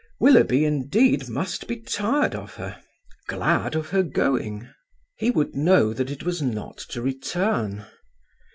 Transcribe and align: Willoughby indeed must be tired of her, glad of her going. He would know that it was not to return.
Willoughby 0.19 0.65
indeed 0.65 1.29
must 1.29 1.67
be 1.67 1.77
tired 1.77 2.33
of 2.33 2.55
her, 2.55 2.81
glad 3.27 3.75
of 3.75 3.89
her 3.89 4.01
going. 4.01 4.67
He 5.15 5.29
would 5.29 5.53
know 5.55 5.93
that 5.93 6.09
it 6.09 6.23
was 6.23 6.41
not 6.41 6.79
to 6.89 7.03
return. 7.03 7.85